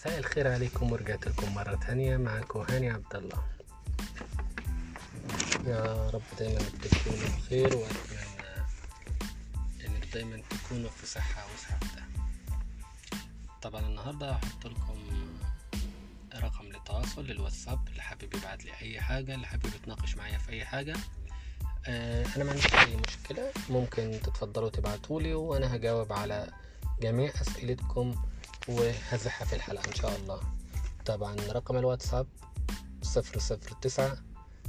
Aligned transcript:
مساء 0.00 0.18
الخير 0.18 0.52
عليكم 0.52 0.92
ورجعت 0.92 1.26
لكم 1.28 1.54
مرة 1.54 1.74
تانية. 1.74 2.16
معاكم 2.16 2.60
هاني 2.60 2.90
عبد 2.90 3.14
الله 3.14 3.42
يا 5.66 6.10
رب 6.10 6.22
دايما 6.38 6.58
تكونوا 6.58 7.28
بخير 7.38 7.76
وأتمنى 7.76 8.64
إنك 9.86 10.06
دايما 10.14 10.42
تكونوا 10.50 10.90
في 10.90 11.06
صحة 11.06 11.46
وسعادة 11.54 12.04
طبعا 13.62 13.80
النهاردة 13.80 14.30
هحط 14.32 14.66
لكم 14.66 14.98
رقم 16.34 16.64
للتواصل 16.64 17.26
للواتساب 17.26 17.88
اللي 17.88 18.02
حابب 18.02 18.34
يبعت 18.34 18.64
لي 18.64 18.72
أي 18.82 19.00
حاجة. 19.00 19.34
اللي 19.34 19.46
حابب 19.46 19.66
يتناقش 19.66 20.16
معايا 20.16 20.38
في 20.38 20.50
أي 20.52 20.64
حاجة. 20.64 20.96
آه، 21.86 22.26
أنا 22.36 22.44
ما 22.44 22.50
عنديش 22.50 22.74
أي 22.74 22.96
مشكلة. 22.96 23.52
ممكن 23.70 24.20
تتفضلوا 24.22 24.68
تبعتولي 24.68 25.34
وأنا 25.34 25.76
هجاوب 25.76 26.12
على 26.12 26.48
جميع 27.00 27.32
أسئلتكم 27.40 28.14
وهزحها 28.68 29.46
في 29.46 29.56
الحلقة 29.56 29.88
إن 29.88 29.94
شاء 29.94 30.16
الله. 30.16 30.40
طبعا 31.06 31.36
رقم 31.50 31.76
الواتساب 31.76 32.26
صفر 33.02 33.38
صفر 33.38 33.72
تسعة 33.82 34.18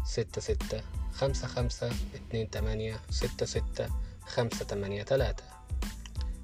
ستة 0.06 0.42
ستة 0.42 0.82
خمسة 1.14 1.48
خمسة 1.48 1.92
اتنين 2.16 2.50
تمانية 2.50 3.00
ستة 3.10 3.46
ستة 3.46 3.90
خمسة 4.26 4.66
تمانية 4.66 5.04
تلاتة 5.04 5.44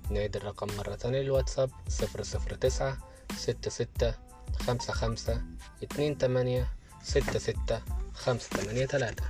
نعيد 0.10 0.36
الرقم 0.36 0.68
مرة 0.78 0.96
تانية 0.96 1.22
للواتساب 1.22 1.70
صفر 1.88 2.24
صفر 2.24 2.54
تسعة 2.56 2.98
ستة 3.38 3.70
ستة 3.72 4.14
خمسة 4.60 4.94
خمسة 4.94 5.42
اتنين 5.84 6.18
تمانية 6.18 6.68
ستة 7.04 7.40
ستة 7.40 7.82
خمسة 8.14 8.50
تمانية 8.50 8.86
تلاتة 8.86 9.24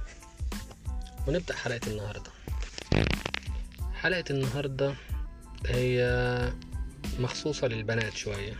ونبدأ 1.28 1.56
حلقة 1.56 1.88
النهاردة. 1.88 2.32
حلقة 3.94 4.24
النهاردة 4.30 4.96
هي 5.66 6.02
مخصوصة 7.20 7.68
للبنات 7.68 8.14
شوية. 8.14 8.58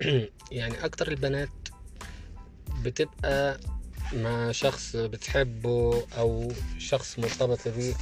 يعني 0.50 0.84
أكتر 0.84 1.08
البنات 1.08 1.48
بتبقى 2.84 3.60
مع 4.12 4.52
شخص 4.52 4.96
بتحبه 4.96 6.02
أو 6.18 6.52
شخص 6.78 7.18
مرتبط 7.18 7.68
بيه 7.68 7.94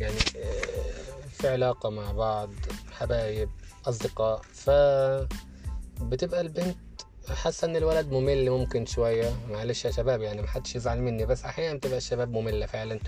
يعني 0.00 0.16
آه، 0.36 1.28
في 1.38 1.48
علاقة 1.48 1.90
مع 1.90 2.12
بعض 2.12 2.50
حبايب 2.92 3.50
أصدقاء 3.86 4.42
ف 4.52 4.70
بتبقى 6.02 6.40
البنت 6.40 6.76
حاسة 7.28 7.66
إن 7.66 7.76
الولد 7.76 8.12
ممل 8.12 8.50
ممكن 8.50 8.86
شوية. 8.86 9.36
معلش 9.50 9.84
يا 9.84 9.90
شباب 9.90 10.22
يعني 10.22 10.42
محدش 10.42 10.76
يزعل 10.76 11.00
مني 11.00 11.26
بس 11.26 11.44
أحيانا 11.44 11.78
بتبقى 11.78 11.98
الشباب 11.98 12.32
مملة 12.32 12.66
فعلا 12.66 13.00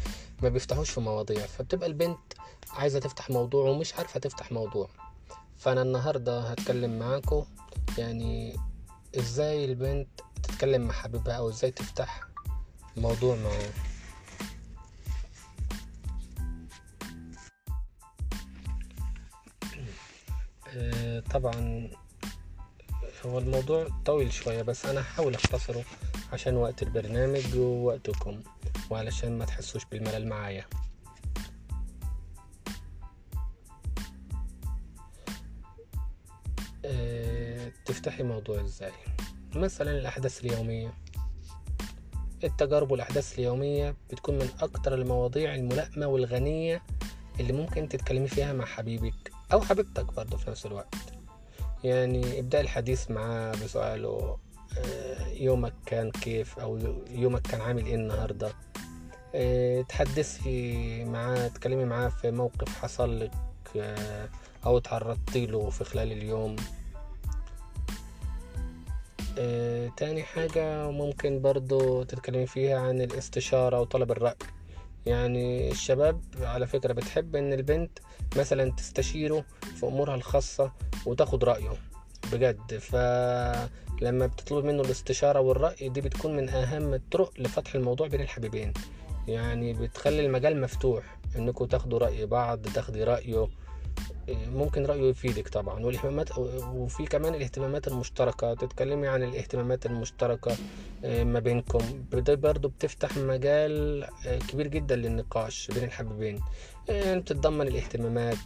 ما 0.43 0.49
بيفتحوش 0.49 0.91
في 0.91 1.01
مواضيع. 1.01 1.47
فبتبقى 1.47 1.87
البنت 1.87 2.19
عايزة 2.71 2.99
تفتح 2.99 3.31
موضوع 3.31 3.69
ومش 3.71 3.95
عارفة 3.95 4.21
تفتح 4.21 4.53
موضوع. 4.53 4.89
فأنا 5.61 5.83
النهاردة 5.83 6.41
هتكلم 6.41 6.99
معاكم 6.99 7.45
يعني 7.99 8.57
إزاي 9.19 9.65
البنت 9.65 10.09
تتكلم 10.43 10.83
مع 10.83 10.93
حبيبها 10.93 11.35
أو 11.35 11.49
إزاي 11.49 11.71
تفتح 11.71 12.21
موضوع 12.97 13.37
معاه 13.37 13.71
آه، 20.77 21.21
طبعا 21.21 21.91
هو 23.27 23.39
الموضوع 23.39 23.89
طويل 24.05 24.33
شوية 24.33 24.63
بس 24.63 24.87
أنا 24.87 25.01
هحاول 25.01 25.35
أختصره 25.35 25.85
عشان 26.33 26.57
وقت 26.57 26.83
البرنامج 26.83 27.57
ووقتكم 27.57 28.41
وعلشان 28.91 29.39
ما 29.39 29.45
تحسوش 29.45 29.85
بالملل 29.85 30.29
معايا. 30.29 30.65
تفتحي 37.91 38.23
موضوع 38.23 38.61
إزاي 38.61 38.93
مثلا 39.55 39.91
الأحداث 39.99 40.45
اليومية. 40.45 40.93
التجارب 42.45 42.91
والأحداث 42.91 43.39
اليومية 43.39 43.97
بتكون 44.11 44.35
من 44.35 44.49
أكتر 44.61 44.95
المواضيع 44.95 45.55
الملائمة 45.55 46.07
والغنية 46.07 46.83
اللي 47.41 47.53
ممكن 47.53 47.89
تتكلمي 47.89 48.29
فيها 48.29 48.53
مع 48.53 48.65
حبيبك 48.65 49.33
أو 49.53 49.61
حبيبتك 49.61 50.05
برضه 50.15 50.37
في 50.37 50.51
نفس 50.51 50.67
الوقت. 50.67 50.95
يعني 51.85 52.41
ابدأ 52.41 52.61
الحديث 52.61 53.11
معاه 53.11 53.53
بسؤاله 53.53 54.39
آه، 54.79 55.29
يومك 55.29 55.75
كان 55.87 56.11
كيف؟ 56.11 56.59
أو 56.59 56.79
يومك 57.11 57.43
كان 57.43 57.61
عامل 57.61 57.87
إيه 57.87 57.95
النهاردة؟ 57.95 58.53
آه، 59.35 59.83
تحدثي 59.83 61.05
معاه 61.05 61.49
تكلمي 61.49 61.85
معاه 61.85 62.09
في 62.09 62.31
موقف 62.31 62.79
حصل 62.79 63.21
لك 63.21 63.33
آه، 63.77 64.29
أو 64.67 64.79
تعرضت 64.79 65.37
له 65.37 65.71
في 65.71 65.85
خلال 65.85 66.13
اليوم. 66.13 66.57
آه، 69.41 69.89
تاني 69.97 70.23
حاجة 70.23 70.91
ممكن 70.91 71.41
برضو 71.41 72.03
تتكلمي 72.03 72.47
فيها 72.47 72.81
عن 72.81 73.01
الاستشارة 73.01 73.81
وطلب 73.81 74.11
الرأي. 74.11 74.35
يعني 75.07 75.71
الشباب 75.71 76.21
على 76.41 76.67
فكرة 76.67 76.93
بتحب 76.93 77.37
إن 77.37 77.53
البنت 77.53 77.99
مثلا 78.37 78.73
تستشيره 78.73 79.45
في 79.77 79.87
أمورها 79.87 80.15
الخاصة 80.15 80.73
وتاخد 81.07 81.45
رأيه 81.45 81.73
بجد. 82.33 82.79
فلما 82.79 84.27
بتطلب 84.27 84.65
منه 84.65 84.83
الاستشارة 84.83 85.41
والرأي 85.41 85.89
دي 85.89 86.01
بتكون 86.01 86.37
من 86.37 86.49
أهم 86.49 86.95
الطرق 86.95 87.33
لفتح 87.39 87.75
الموضوع 87.75 88.07
بين 88.09 88.21
الحبيبين. 88.21 88.73
يعني 89.29 89.73
بتخلي 89.73 90.27
المجال 90.27 90.61
مفتوح 90.61 91.19
انكم 91.37 91.65
تاخدوا 91.65 91.99
رأي 91.99 92.27
بعض 92.27 92.63
تاخدي 92.63 93.05
رأيه. 93.05 93.49
ممكن 94.29 94.87
رأيه 94.87 95.11
يفيدك 95.11 95.49
طبعا. 95.49 95.85
والاهتمامات 95.85 96.39
وفي 96.75 97.05
كمان 97.07 97.35
الاهتمامات 97.35 97.89
المشتركة. 97.89 98.55
تتكلمي 98.55 99.09
عن 99.09 99.23
الاهتمامات 99.23 99.87
المشتركة 99.87 100.57
آه، 101.05 101.25
ما 101.25 101.41
بينكم. 101.41 102.05
ده 102.13 102.35
برضو 102.35 102.69
بتفتح 102.69 103.17
مجال 103.17 104.05
آه، 104.27 104.39
كبير 104.39 104.67
جدا 104.67 104.97
للنقاش 104.97 105.69
بين 105.75 105.85
الحبيبين. 105.85 106.41
يعني 106.89 107.21
بتتضمن 107.21 107.69
الاهتمامات 107.69 108.37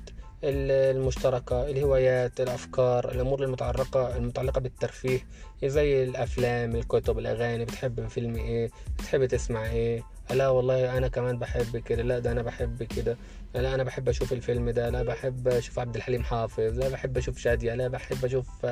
ال- 0.44 0.96
المشتركة 0.96 1.70
الهوايات 1.70 2.40
الأفكار 2.40 3.12
الأمور 3.12 3.44
المتعلقة 3.44 4.16
المتعلقة 4.16 4.60
بالترفيه 4.60 5.26
زي 5.64 6.04
الأفلام 6.04 6.76
الكتب 6.76 7.18
الأغاني. 7.18 7.64
بتحب 7.64 8.08
فيلم 8.08 8.36
إيه؟ 8.36 8.70
بتحب 8.98 9.24
تسمع 9.26 9.66
إيه؟ 9.66 10.02
لا 10.30 10.48
والله 10.48 10.98
أنا 10.98 11.08
كمان 11.08 11.38
بحب 11.38 11.76
كده 11.76 12.02
لا 12.02 12.18
ده 12.18 12.32
أنا 12.32 12.42
بحب 12.42 12.82
كده 12.82 13.16
لا 13.54 13.74
أنا 13.74 13.82
بحب 13.82 14.08
أشوف 14.08 14.32
الفيلم 14.32 14.70
ده 14.70 14.90
لا 14.90 15.02
بحب 15.02 15.48
أشوف 15.48 15.78
عبد 15.78 15.96
الحليم 15.96 16.22
حافظ 16.22 16.78
لا 16.78 16.88
بحب 16.88 17.16
أشوف 17.16 17.38
شادية 17.38 17.74
لا 17.74 17.88
بحب 17.88 18.24
أشوف 18.24 18.66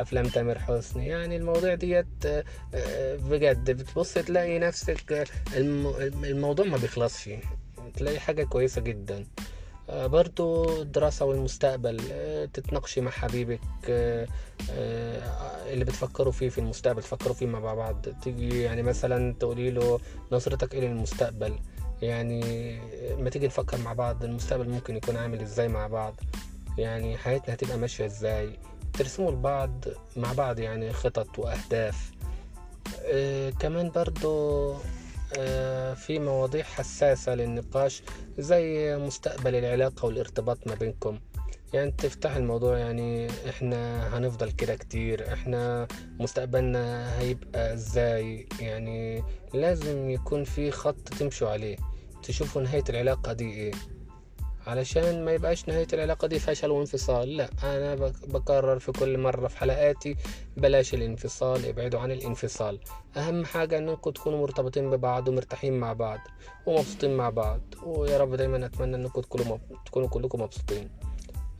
أفلام 0.00 0.28
تامر 0.28 0.58
حسني. 0.58 1.06
يعني 1.06 1.36
المواضيع 1.36 1.74
ديت 1.74 2.06
آه، 2.26 2.44
آه، 2.74 3.16
بجد 3.16 3.70
بتبص 3.70 4.14
تلاقي 4.14 4.58
نفسك 4.58 5.26
الم- 5.56 6.24
الموضوع 6.24 6.66
ما 6.66 6.76
بيخلصش 6.76 7.30
تلاقي 7.96 8.18
حاجة 8.20 8.44
كويسة 8.44 8.80
جدا. 8.80 9.24
برضو 9.88 10.82
الدراسة 10.82 11.24
والمستقبل 11.24 12.00
آه، 12.12 12.44
تتناقشي 12.44 13.00
مع 13.00 13.10
حبيبك 13.10 13.60
آه، 13.88 14.26
آه، 14.70 15.72
اللي 15.72 15.84
بتفكروا 15.84 16.32
فيه 16.32 16.48
في 16.48 16.58
المستقبل 16.58 17.02
تفكروا 17.02 17.34
فيه 17.34 17.46
مع 17.46 17.74
بعض. 17.74 18.06
تيجي 18.22 18.62
يعني 18.62 18.82
مثلا 18.82 19.34
تقولي 19.40 19.70
له 19.70 20.00
نظرتك 20.32 20.74
إيه 20.74 20.80
للمستقبل 20.80 21.58
يعني 22.02 22.40
ما 23.18 23.30
تيجي 23.30 23.46
نفكر 23.46 23.78
مع 23.78 23.92
بعض 23.92 24.24
المستقبل 24.24 24.68
ممكن 24.68 24.96
يكون 24.96 25.16
عامل 25.16 25.40
إزاي 25.40 25.68
مع 25.68 25.86
بعض؟ 25.86 26.14
يعني 26.78 27.16
حياتنا 27.16 27.54
هتبقى 27.54 27.78
ماشية 27.78 28.06
إزاي؟ 28.06 28.58
ترسموا 28.92 29.30
لبعض 29.30 29.84
مع 30.16 30.32
بعض 30.32 30.58
يعني 30.58 30.92
خطط 30.92 31.38
وأهداف. 31.38 32.10
آه 33.04 33.50
كمان 33.50 33.90
برضو 33.90 34.72
آه 34.72 34.76
في 35.94 36.18
مواضيع 36.18 36.62
حساسة 36.64 37.34
للنقاش 37.34 38.02
زي 38.38 38.96
مستقبل 38.96 39.54
العلاقة 39.54 40.06
والارتباط 40.06 40.66
ما 40.66 40.74
بينكم. 40.74 41.18
يعني 41.72 41.90
تفتح 41.90 42.36
الموضوع 42.36 42.78
يعني 42.78 43.28
إحنا 43.48 44.08
هنفضل 44.18 44.50
كده 44.52 44.76
كتير 44.76 45.32
إحنا 45.32 45.88
مستقبلنا 46.20 47.18
هيبقى 47.18 47.74
إزاي؟ 47.74 48.48
يعني 48.60 49.22
لازم 49.54 50.10
يكون 50.10 50.44
في 50.44 50.70
خط 50.70 51.08
تمشوا 51.08 51.48
عليه 51.48 51.76
تشوفوا 52.22 52.62
نهاية 52.62 52.84
العلاقة 52.88 53.32
دي 53.32 53.50
إيه. 53.50 53.72
علشان 54.66 55.24
ما 55.24 55.32
يبقاش 55.32 55.68
نهاية 55.68 55.86
العلاقة 55.92 56.28
دي 56.28 56.38
فشل 56.38 56.70
وانفصال. 56.70 57.36
لا 57.36 57.50
أنا 57.62 57.94
بك- 57.94 58.28
بكرر 58.28 58.78
في 58.78 58.92
كل 58.92 59.18
مرة 59.18 59.48
في 59.48 59.58
حلقاتي 59.58 60.16
بلاش 60.56 60.94
الانفصال 60.94 61.66
ابعدوا 61.66 62.00
عن 62.00 62.10
الانفصال. 62.12 62.78
أهم 63.16 63.44
حاجة 63.44 63.78
أنكم 63.78 64.10
تكونوا 64.10 64.40
مرتبطين 64.40 64.90
ببعض 64.90 65.28
ومرتاحين 65.28 65.72
مع 65.80 65.92
بعض 65.92 66.18
ومبسوطين 66.66 67.16
مع 67.16 67.30
بعض. 67.30 67.60
ويا 67.82 68.18
رب 68.18 68.34
دايما 68.34 68.66
أتمنى 68.66 68.96
أنكم. 68.96 69.20
تكونوا 69.86 70.08
كلكم 70.08 70.40
مبسوطين. 70.42 70.90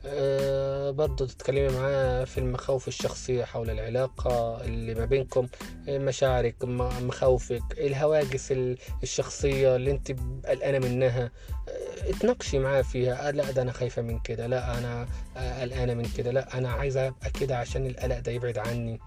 أه 0.08 0.90
برضو 0.90 1.24
تتكلمي 1.26 1.68
معاه 1.68 2.24
في 2.24 2.38
المخاوف 2.38 2.88
الشخصية 2.88 3.44
حول 3.44 3.70
العلاقة 3.70 4.64
اللي 4.64 4.94
ما 4.94 5.04
بينكم 5.04 5.48
مشاعرك 5.88 6.64
مخاوفك 6.64 7.62
الهواجس 7.72 8.52
ال- 8.52 8.78
الشخصية 9.02 9.76
اللي 9.76 9.90
انت 9.90 10.12
قلقانة 10.46 10.78
منها. 10.88 11.24
أه 11.68 12.10
اتناقشي 12.10 12.58
معاه 12.58 12.82
فيها. 12.82 13.32
لا 13.32 13.50
ده 13.50 13.62
أنا 13.62 13.72
خايفة 13.72 14.02
من 14.02 14.18
كده. 14.18 14.46
لا 14.46 14.78
أنا 14.78 15.06
آه، 15.36 15.60
قلقانة 15.60 15.94
من 15.94 16.04
كده. 16.16 16.30
لا 16.30 16.58
أنا 16.58 16.70
عايزة 16.70 17.06
أبقى 17.08 17.30
كده 17.40 17.58
عشان 17.58 17.86
القلق 17.86 18.18
ده 18.18 18.32
يبعد 18.32 18.58
عني. 18.58 19.00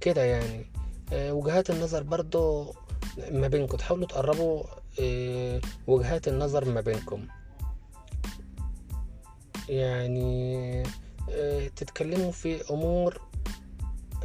كده 0.00 0.22
يعني. 0.24 0.66
وجهات 1.12 1.70
النظر 1.70 2.02
برضو 2.02 2.74
ما 3.30 3.48
بينكم. 3.48 3.76
تحاولوا 3.76 4.06
تقربوا 4.06 4.62
وجهات 5.86 6.28
النظر 6.28 6.64
ما 6.64 6.80
بينكم. 6.80 7.26
يعني 9.72 10.82
آه، 11.30 11.68
تتكلموا 11.76 12.30
في 12.32 12.70
أمور 12.70 13.20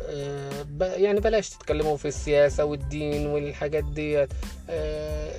آه، 0.09 0.65
يعني 0.81 1.19
بلاش 1.19 1.49
تتكلموا 1.49 1.97
في 1.97 2.07
السياسة 2.07 2.65
والدين 2.65 3.27
والحاجات 3.27 3.83
ديت. 3.83 4.33
آه، 4.69 5.33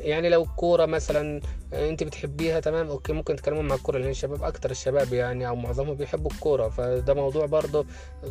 يعني 0.00 0.28
لو 0.28 0.42
الكورة 0.42 0.86
مثلا 0.86 1.40
انت 1.72 2.02
بتحبيها 2.02 2.60
تمام 2.60 2.88
أوكي 2.88 3.12
ممكن 3.12 3.36
تتكلموا 3.36 3.62
مع 3.62 3.74
الكورة 3.74 3.98
لأن 3.98 4.10
الشباب 4.10 4.42
أكتر 4.42 4.70
الشباب 4.70 5.12
يعني 5.12 5.48
أو 5.48 5.56
معظمهم 5.56 5.94
بيحبوا 5.94 6.30
الكورة 6.30 6.68
فده 6.68 7.14
موضوع 7.14 7.46
برضه 7.46 7.86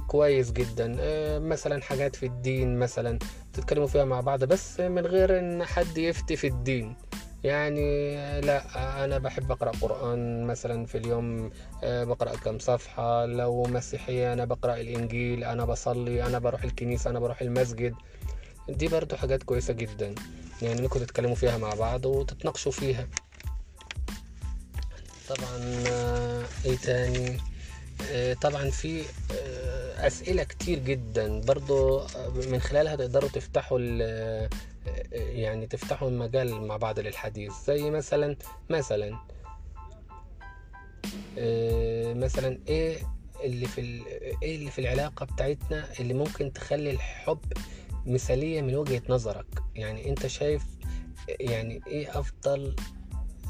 كويس 0.07 0.51
جدا. 0.51 0.97
مثلا 1.39 1.81
حاجات 1.81 2.15
في 2.15 2.25
الدين 2.25 2.79
مثلا 2.79 3.19
تتكلموا 3.53 3.88
فيها 3.88 4.06
مع 4.06 4.21
بعض 4.21 4.44
بس 4.44 4.79
من 4.79 5.06
غير 5.06 5.39
إن 5.39 5.63
حد 5.63 5.97
يفتي 5.97 6.35
في 6.35 6.47
الدين. 6.47 6.95
يعني 7.43 8.41
لا 8.41 8.63
أنا 9.05 9.17
بحب 9.17 9.51
أقرأ 9.51 9.71
قرآن 9.81 10.43
مثلا 10.43 10.85
في 10.85 10.97
اليوم 10.97 11.51
آه، 11.83 12.03
بقرأ 12.03 12.35
كم 12.35 12.59
صفحة. 12.59 13.25
لو 13.25 13.63
مسيحية 13.63 14.33
أنا 14.33 14.45
بقرأ 14.45 14.75
الإنجيل 14.75 15.43
أنا 15.43 15.65
بصلي 15.65 16.25
أنا 16.25 16.39
بروح 16.39 16.63
الكنيسة 16.63 17.09
أنا 17.09 17.19
بروح 17.19 17.41
المسجد. 17.41 17.95
دي 18.69 18.88
برضو 18.88 19.15
حاجات 19.15 19.43
كويسة 19.43 19.73
جدا. 19.73 20.15
يعني 20.61 20.79
انكم 20.79 20.99
تتكلموا 20.99 21.35
فيها 21.35 21.57
مع 21.57 21.73
بعض 21.73 22.05
وتتناقشوا 22.05 22.71
فيها. 22.71 23.07
طبعا 25.29 25.83
آه، 25.88 26.43
إيه 26.65 26.77
تاني؟ 26.77 27.38
آه، 28.11 28.33
طبعا 28.33 28.69
في 28.69 29.03
آه، 30.01 30.07
أسئلة 30.07 30.44
كتير 30.44 30.80
جدا. 30.80 31.42
برضو 31.42 32.00
آه، 32.00 32.30
من 32.51 32.59
خلالها 32.59 32.95
تقدروا 32.95 33.30
تفتحوا 33.30 33.80
ال- 33.81 34.01
آه، 34.01 34.50
يعني 35.13 35.68
تفتحوا 35.68 36.09
المجال 36.09 36.62
مع 36.68 36.77
بعض 36.77 37.00
للحديث. 37.00 37.53
زي 37.68 37.89
مثلا 37.92 38.36
مثلا 38.69 39.18
آه، 41.38 42.13
مثلا 42.13 42.59
إيه 42.68 42.98
اللي 43.44 43.65
في 43.65 43.81
إيه 44.44 44.56
اللي 44.56 44.71
في 44.71 44.80
العلاقة 44.81 45.25
بتاعتنا 45.25 45.88
اللي 46.00 46.13
ممكن 46.13 46.53
تخلي 46.53 46.92
الحب 46.92 47.39
مثالية 48.06 48.62
من 48.62 48.75
وجهة 48.75 49.01
نظرك؟ 49.09 49.45
يعني 49.75 50.09
أنت 50.09 50.27
شايف 50.27 50.63
يعني 51.39 51.81
إيه 51.88 52.19
أفضل 52.19 52.75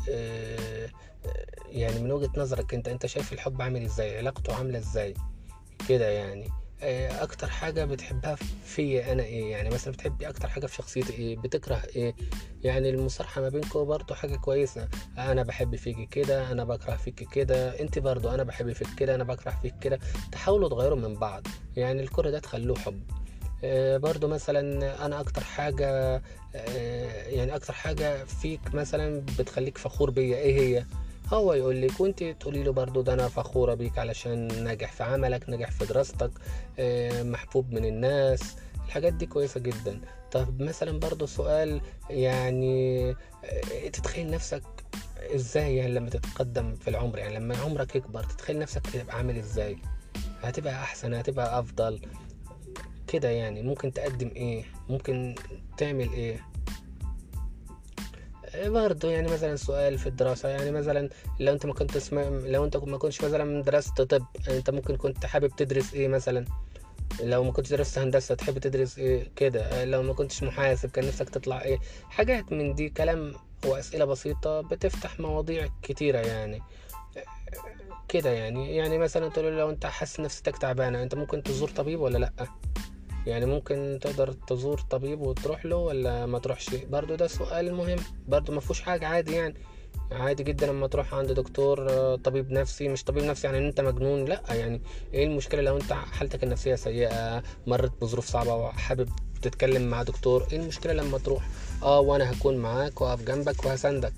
آه، 0.10 0.90
يعني 1.70 2.00
من 2.00 2.12
وجهة 2.12 2.32
نظرك 2.38 2.74
أنت 2.74 2.88
أنت 2.88 3.06
شايف 3.06 3.34
الحب 3.34 3.62
عامل 3.62 3.84
إزاي؟ 3.86 4.18
علاقته 4.18 4.56
عاملة 4.56 4.80
إزاي؟ 4.80 5.14
كده 5.90 6.10
يعني. 6.10 6.50
آه، 6.84 7.24
أكتر 7.24 7.48
حاجة 7.50 7.86
بتحبها 7.86 8.36
فيا 8.66 9.12
أنا 9.12 9.24
إيه؟ 9.24 9.52
يعني 9.52 9.70
مثلا 9.70 9.94
بتحبي 9.94 10.30
أكتر 10.30 10.48
حاجة 10.48 10.66
في 10.66 10.76
شخصيتي 10.76 11.14
إيه؟ 11.14 11.38
بتكره 11.38 11.82
إيه؟ 11.96 12.16
يعني 12.64 12.90
المصارحة 12.90 13.42
ما 13.42 13.50
بينكم 13.50 13.84
برضو 13.86 14.14
حاجة 14.14 14.36
كويسة. 14.36 14.88
أنا 15.18 15.44
بحب 15.44 15.76
فيكي 15.76 16.06
كده 16.06 16.52
أنا 16.52 16.64
بكره 16.64 16.96
فيكي 16.96 17.26
كده. 17.26 17.80
انت 17.80 18.00
برضو 18.00 18.30
أنا 18.30 18.44
بحب 18.44 18.72
فيك 18.72 18.88
كده 18.98 19.16
أنا 19.16 19.24
بكره 19.24 19.52
فيك 19.62 19.74
كده. 19.82 20.00
تحاولوا 20.32 20.70
تغيروا 20.70 20.98
من 20.98 21.14
بعض. 21.16 21.48
يعني 21.76 22.02
الكرة 22.02 22.30
ده 22.30 22.40
تخلوه 22.40 22.78
حب. 22.80 23.02
آه، 23.64 23.98
برضو 23.98 24.28
مثلا 24.28 25.06
أنا 25.06 25.20
أكتر 25.20 25.44
حاجة 25.44 26.22
آه، 26.56 27.28
يعني 27.28 27.56
أكتر 27.56 27.74
حاجة 27.74 28.24
فيك 28.24 28.76
مثلا 28.76 29.24
بتخليك 29.40 29.78
فخور 29.78 30.10
بيا 30.10 30.38
إيه 30.38 30.60
هي؟ 30.60 30.86
هو 31.34 31.54
يقول 31.54 31.82
لك 31.82 32.00
وانت 32.00 32.24
تقولي 32.24 32.64
له 32.64 32.72
برضو 32.72 33.02
ده 33.02 33.14
أنا 33.14 33.28
فخورة 33.28 33.74
بيك 33.74 33.98
علشان 33.98 34.64
ناجح 34.64 34.92
في 34.92 35.04
عملك 35.04 35.50
ناجح 35.50 35.72
في 35.72 35.86
دراستك 35.86 36.32
آه، 36.80 37.24
محبوب 37.24 37.72
من 37.72 37.86
الناس. 37.86 38.56
الحاجات 38.86 39.14
دي 39.14 39.26
كويسة 39.26 39.60
جدا. 39.60 40.02
طب 40.32 40.62
مثلا 40.62 41.00
برضو 41.00 41.26
سؤال 41.26 41.82
يعني 42.10 43.10
آه، 43.46 43.88
تتخيل 43.94 44.32
نفسك 44.32 44.64
إزاي 45.36 45.76
يعني 45.76 45.92
لما 45.94 46.10
تتقدم 46.10 46.76
في 46.76 46.88
العمر؟ 46.90 47.18
يعني 47.18 47.36
لما 47.36 47.58
عمرك 47.58 47.96
يكبر 47.96 48.24
تتخيل 48.24 48.60
نفسك 48.60 48.88
تبقى 48.88 49.18
عامل 49.18 49.38
إزاي؟ 49.38 49.78
هتبقى 50.42 50.74
أحسن 50.74 51.14
هتبقى 51.14 51.60
أفضل؟ 51.60 52.02
كده 53.08 53.30
يعني 53.30 53.62
ممكن 53.64 53.94
تقدم 53.94 54.32
إيه؟ 54.36 54.64
ممكن 54.90 55.36
تعمل 55.78 56.14
إيه؟ 56.14 56.40
برضه 58.56 59.10
يعني 59.10 59.32
مثلا 59.32 59.56
سؤال 59.56 59.98
في 59.98 60.08
الدراسة 60.08 60.50
يعني 60.50 60.72
مثلا 60.72 61.10
لو 61.40 61.54
أنت 61.54 61.66
ما 61.66 61.74
كنت 61.74 61.96
اسم... 61.96 62.20
لو 62.48 62.66
أنت 62.66 62.78
ما 62.78 62.98
كنتش 62.98 63.22
مثلا 63.24 63.64
درست 63.64 64.02
طب 64.02 64.26
أنت 64.50 64.70
ممكن 64.70 64.96
كنت 64.96 65.26
حابب 65.26 65.48
تدرس 65.56 65.94
إيه 65.94 66.08
مثلا؟ 66.08 66.46
لو 67.24 67.44
ما 67.44 67.52
كنتش 67.52 67.70
درست 67.70 67.98
هندسة 67.98 68.36
تحب 68.36 68.58
تدرس 68.58 69.00
إيه؟ 69.00 69.32
كده. 69.36 69.86
لو 69.86 70.04
ما 70.04 70.14
كنتش 70.14 70.44
محاسب 70.44 70.90
كان 70.90 71.08
نفسك 71.08 71.30
تطلع 71.30 71.62
إيه؟ 71.62 71.80
حاجات 72.10 72.52
من 72.52 72.76
دي 72.76 72.90
كلام 72.90 73.34
وأسئلة 73.66 74.06
بسيطة 74.06 74.62
بتفتح 74.62 75.20
مواضيع 75.20 75.68
كتيرة 75.84 76.18
يعني. 76.20 76.62
كده 78.08 78.30
يعني. 78.30 78.76
يعني 78.76 78.98
مثلا 78.98 79.30
تقول 79.30 79.58
لو 79.58 79.70
أنت 79.70 79.86
حاسس 79.86 80.20
نفسيتك 80.20 80.58
تعبانة 80.58 81.04
أنت 81.04 81.16
ممكن 81.16 81.44
تزور 81.44 81.70
طبيب 81.70 82.00
ولا 82.00 82.18
لأ؟ 82.18 82.48
يعني 83.28 83.46
ممكن 83.46 84.00
تقدر 84.02 84.32
تزور 84.32 84.80
طبيب 84.80 85.22
وتروح 85.22 85.66
له 85.66 85.76
ولا 85.76 86.26
ما 86.26 86.40
تروحش؟ 86.40 86.76
برضو 86.76 87.16
ده 87.16 87.28
سؤال 87.28 87.74
مهم 87.74 88.00
برضو 88.28 88.52
ما 88.52 88.60
فيهوش 88.60 88.82
حاجة 88.82 89.08
عادي 89.08 89.32
يعني. 89.34 89.56
عادي 90.12 90.44
جدا 90.44 90.68
لما 90.68 90.88
تروح 90.88 91.14
عند 91.14 91.32
دكتور 91.32 91.90
آه، 91.90 92.16
طبيب 92.16 92.52
نفسي 92.52 92.88
مش 92.88 93.04
طبيب 93.04 93.24
نفسي 93.24 93.48
يعني 93.48 93.60
إن 93.60 93.66
أنت 93.66 93.82
مجنون 93.82 94.26
لأ 94.26 94.42
يعني 94.50 94.82
إيه 95.14 95.26
المشكلة 95.26 95.62
لو 95.62 95.78
أنت 95.78 95.94
حالتك 95.94 96.44
النفسية 96.44 96.76
سيئة 96.76 97.44
مرت 97.68 98.02
بظروف 98.02 98.26
صعبة 98.26 98.56
وحابب 98.56 99.10
تتكلم 99.42 99.90
مع 99.90 100.04
دكتور؟ 100.04 100.48
إيه 100.52 100.60
المشكلة 100.60 100.94
لما 100.94 101.18
تروح؟ 101.18 101.50
آه 101.84 102.00
وأنا 102.00 102.32
هكون 102.32 102.58
معاك 102.58 103.02
واقف 103.02 103.24
جنبك 103.24 103.66
وهساندك. 103.66 104.14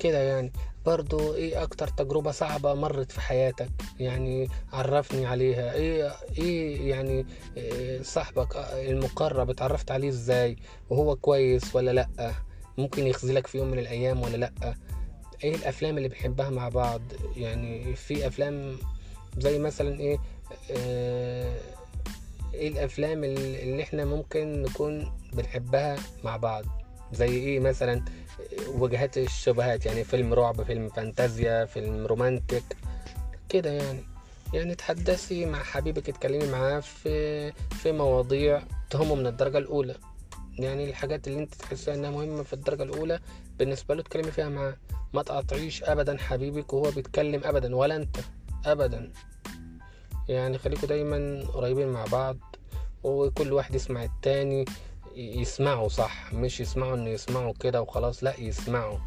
كده 0.00 0.18
يعني. 0.18 0.52
برضو 0.86 1.34
إيه 1.34 1.62
أكتر 1.62 1.88
تجربة 1.88 2.30
صعبة 2.30 2.74
مرت 2.74 3.12
في 3.12 3.20
حياتك؟ 3.20 3.70
يعني 4.00 4.48
عرفني 4.72 5.26
عليها. 5.26 5.74
إيه 5.74 6.12
إيه 6.38 6.90
يعني 6.90 7.26
إيه 7.56 8.02
صاحبك 8.02 8.56
المقرب 8.72 9.50
اتعرفت 9.50 9.90
عليه 9.90 10.08
إزاي؟ 10.08 10.56
وهو 10.90 11.16
كويس 11.16 11.76
ولا 11.76 11.90
لأ؟ 11.90 12.32
ممكن 12.78 13.06
يخذلك 13.06 13.46
في 13.46 13.58
يوم 13.58 13.70
من 13.70 13.78
الأيام 13.78 14.22
ولا 14.22 14.36
لأ؟ 14.36 14.74
إيه 15.44 15.54
الأفلام 15.54 15.96
اللي 15.96 16.08
بنحبها 16.08 16.50
مع 16.50 16.68
بعض؟ 16.68 17.00
يعني 17.36 17.94
في 17.94 18.26
أفلام 18.26 18.76
زي 19.38 19.58
مثلا 19.58 20.00
إيه 20.00 20.18
آه، 20.70 21.56
إيه 22.54 22.68
الأفلام 22.68 23.24
اللي 23.24 23.82
إحنا 23.82 24.04
ممكن 24.04 24.62
نكون 24.62 25.12
بنحبها 25.32 25.96
مع 26.24 26.36
بعض؟ 26.36 26.64
زي 27.12 27.28
إيه 27.28 27.60
مثلا؟ 27.60 28.04
وجهات 28.68 29.18
الشبهات 29.18 29.86
يعني 29.86 30.04
فيلم 30.04 30.34
رعب 30.34 30.62
فيلم 30.62 30.88
فانتازيا 30.88 31.64
فيلم 31.64 32.06
رومانتك 32.06 32.62
كده 33.48 33.70
يعني. 33.70 34.04
يعني 34.52 34.74
تحدثي 34.74 35.46
مع 35.46 35.62
حبيبك 35.62 36.08
اتكلمي 36.08 36.46
معاه 36.46 36.80
في 36.80 37.52
في 37.52 37.92
مواضيع 37.92 38.62
تهمه 38.90 39.14
من 39.14 39.26
الدرجة 39.26 39.58
الأولى. 39.58 39.94
يعني 40.58 40.90
الحاجات 40.90 41.28
اللي 41.28 41.38
أنت 41.38 41.54
تحسها 41.54 41.94
إنها 41.94 42.10
مهمة 42.10 42.42
في 42.42 42.52
الدرجة 42.52 42.82
الأولى 42.82 43.20
بالنسبة 43.58 43.94
له 43.94 44.00
اتكلمي 44.00 44.30
فيها 44.30 44.48
معاه 44.48 44.76
ما 45.14 45.22
تقاطعيش 45.22 45.82
أبدا 45.82 46.18
حبيبك 46.18 46.72
وهو 46.72 46.90
بيتكلم 46.90 47.40
أبدا 47.44 47.76
ولا 47.76 47.96
أنت 47.96 48.16
أبدا. 48.64 49.12
يعني 50.28 50.58
خليكوا 50.58 50.88
دايما 50.88 51.44
قريبين 51.54 51.88
مع 51.88 52.04
بعض 52.04 52.36
وكل 53.04 53.52
واحد 53.52 53.74
يسمع 53.74 54.04
التاني. 54.04 54.64
يسمعوا 55.16 55.88
صح. 55.88 56.32
مش 56.32 56.60
يسمعوا 56.60 56.94
إنه 56.94 57.10
يسمعوا 57.10 57.52
كده 57.60 57.82
وخلاص 57.82 58.24
لا 58.24 58.40
يسمعوا. 58.40 58.98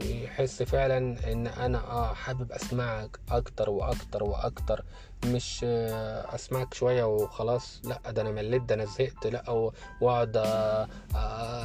يحس 0.00 0.62
فعلا 0.62 0.98
إن 1.32 1.46
أنا 1.46 1.78
آه 1.78 2.14
حابب 2.14 2.52
أسمعك 2.52 3.18
أكتر 3.30 3.70
وأكتر 3.70 4.24
وأكتر. 4.24 4.84
مش 5.26 5.60
آه، 5.64 6.34
أسمعك 6.34 6.74
شوية 6.74 7.04
وخلاص 7.04 7.80
لا 7.84 8.10
ده 8.10 8.22
أنا 8.22 8.30
مليت 8.30 8.62
ده 8.62 8.74
أنا 8.74 8.84
زهقت 8.84 9.26
لا 9.26 9.70
وأقعد 10.00 10.36
آه، 10.36 10.88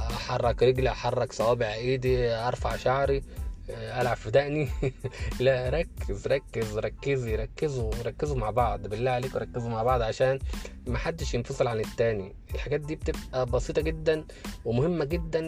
أحرك 0.09 0.63
رجلي 0.63 0.89
أحرك 0.89 1.33
صوابع 1.33 1.73
إيدي 1.73 2.29
أرفع 2.33 2.75
شعري. 2.75 3.23
ألعب 3.69 4.17
في 4.17 4.31
دقني. 4.31 4.69
لا 5.39 5.69
ركز 5.69 6.27
ركز 6.27 6.77
ركزي 6.77 7.35
ركزوا 7.35 7.91
ركزوا 8.05 8.37
مع 8.37 8.49
بعض 8.49 8.87
بالله 8.87 9.11
عليكم 9.11 9.37
ركزوا 9.39 9.69
مع 9.69 9.83
بعض 9.83 10.01
عشان 10.01 10.39
محدش 10.87 11.33
ينفصل 11.33 11.67
عن 11.67 11.79
التاني. 11.79 12.35
الحاجات 12.55 12.81
دي 12.81 12.95
بتبقى 12.95 13.45
بسيطة 13.45 13.81
جدا 13.81 14.25
ومهمة 14.65 15.05
جدا 15.05 15.41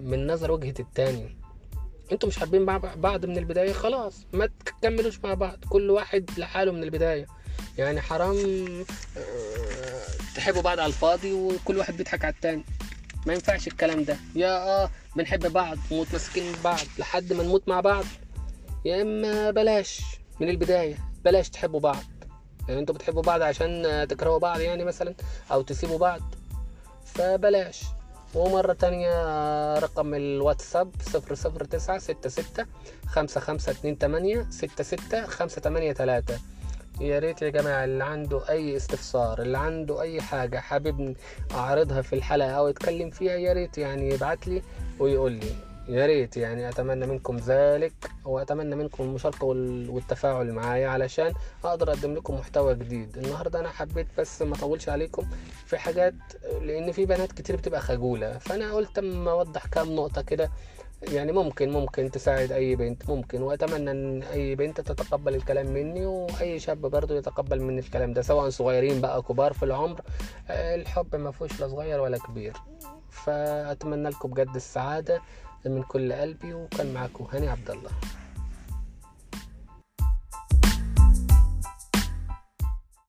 من 0.00 0.26
نظر 0.26 0.52
وجهة 0.52 0.74
التاني. 0.80 1.36
أنتوا 2.12 2.28
مش 2.28 2.38
حابين 2.38 2.66
بعض 2.96 3.26
من 3.26 3.38
البداية؟ 3.38 3.72
خلاص 3.72 4.26
ما 4.32 4.48
تكملوش 4.66 5.20
مع 5.24 5.34
بعض. 5.34 5.58
كل 5.68 5.90
واحد 5.90 6.30
لحاله 6.38 6.72
من 6.72 6.82
البداية. 6.82 7.26
يعني 7.78 8.00
حرام 8.00 8.36
آه، 9.16 10.02
تحبوا 10.36 10.62
بعض 10.62 10.80
على 10.80 10.88
الفاضي 10.88 11.32
وكل 11.32 11.76
واحد 11.76 11.96
بيضحك 11.96 12.24
على 12.24 12.34
التاني. 12.34 12.64
ما 13.26 13.34
ينفعش 13.34 13.68
الكلام 13.68 14.04
ده. 14.04 14.16
يا 14.34 14.82
آه 14.82 14.90
بنحب 15.16 15.52
بعض 15.52 15.78
ومتمسكين 15.90 16.52
بعض 16.64 16.86
لحد 16.98 17.32
ما 17.32 17.42
نموت 17.42 17.68
مع 17.68 17.80
بعض. 17.80 18.04
يا 18.84 19.02
إما 19.02 19.50
بلاش 19.50 20.02
من 20.40 20.48
البداية 20.48 20.98
بلاش 21.24 21.50
تحبوا 21.50 21.80
بعض. 21.80 22.02
يعني 22.68 22.80
أنتوا 22.80 22.94
بتحبوا 22.94 23.22
بعض 23.22 23.42
عشان 23.42 24.06
تكرهوا 24.10 24.38
بعض 24.38 24.60
يعني 24.60 24.84
مثلا 24.84 25.14
أو 25.52 25.62
تسيبوا 25.62 25.98
بعض. 25.98 26.20
فبلاش. 27.04 27.82
ومرة 28.34 28.72
تانية 28.72 29.14
رقم 29.78 30.14
الواتساب 30.14 30.90
صفر 31.02 31.34
صفر 31.34 31.64
تسعة 31.64 31.98
ستة 31.98 32.28
ستة 32.28 32.66
خمسة 33.06 33.40
خمسة 33.40 33.72
اتنين 33.72 33.98
تمانية 33.98 34.46
ستة 34.50 34.84
ستة 34.84 35.26
خمسة 35.26 35.60
تمانية 35.60 35.92
تلاتة. 35.92 36.38
يا 37.00 37.18
ريت 37.18 37.42
يا 37.42 37.48
جماعة 37.48 37.84
اللي 37.84 38.04
عنده 38.04 38.48
أي 38.48 38.76
استفسار 38.76 39.42
اللي 39.42 39.58
عنده 39.58 40.00
أي 40.02 40.20
حاجة 40.20 40.58
حابب 40.58 41.16
أعرضها 41.54 42.02
في 42.02 42.12
الحلقة 42.12 42.50
أو 42.50 42.68
يتكلم 42.68 43.10
فيها 43.10 43.32
يا 43.32 43.52
ريت 43.52 43.78
يعني 43.78 44.08
يبعت 44.14 44.48
لي 44.48 44.62
ويقول 44.98 45.32
لي. 45.32 45.46
يا 45.88 46.06
ريت 46.06 46.36
يعني 46.36 46.68
أتمنى 46.68 47.06
منكم 47.06 47.36
ذلك 47.36 47.92
وأتمنى 48.24 48.74
منكم 48.76 49.04
المشاركة 49.04 49.44
وال- 49.46 49.90
والتفاعل 49.90 50.52
معايا 50.52 50.88
علشان 50.88 51.32
أقدر 51.64 51.88
أقدم 51.90 52.14
لكم 52.14 52.34
محتوى 52.34 52.74
جديد. 52.74 53.18
النهاردة 53.18 53.60
أنا 53.60 53.68
حبيت 53.68 54.06
بس 54.18 54.42
ما 54.42 54.54
أطولش 54.54 54.88
عليكم 54.88 55.26
في 55.66 55.78
حاجات 55.78 56.14
لأن 56.62 56.92
في 56.92 57.06
بنات 57.06 57.32
كتير 57.32 57.56
بتبقى 57.56 57.80
خجولة 57.80 58.38
فأنا 58.38 58.72
قلت 58.72 58.98
أما 58.98 59.30
أوضح 59.30 59.66
كام 59.66 59.94
نقطة 59.96 60.22
كده 60.22 60.50
يعني 61.12 61.32
ممكن 61.32 61.70
ممكن 61.70 62.10
تساعد 62.10 62.52
أي 62.52 62.76
بنت 62.76 63.10
ممكن. 63.10 63.42
وأتمنى 63.42 63.90
إن 63.90 64.22
أي 64.22 64.54
بنت 64.54 64.80
تتقبل 64.80 65.34
الكلام 65.34 65.66
مني 65.66 66.06
وأي 66.06 66.58
شاب 66.58 66.80
برضو 66.80 67.14
يتقبل 67.14 67.60
مني 67.62 67.80
الكلام 67.80 68.12
ده 68.12 68.22
سواء 68.22 68.48
صغيرين 68.50 69.00
بقى 69.00 69.22
كبار 69.22 69.52
في 69.52 69.62
العمر. 69.62 70.00
آه، 70.48 70.74
الحب 70.74 71.16
ما 71.16 71.30
فيهوش 71.30 71.60
لا 71.60 71.68
صغير 71.68 72.00
ولا 72.00 72.18
كبير. 72.18 72.52
فأتمنى 73.10 74.08
لكم 74.08 74.30
بجد 74.30 74.54
السعادة 74.54 75.20
من 75.66 75.82
كل 75.82 76.12
قلبي 76.12 76.54
وكان 76.54 76.94
معكم 76.94 77.24
هاني 77.32 77.48
عبد 77.48 77.70
الله. 77.70 77.90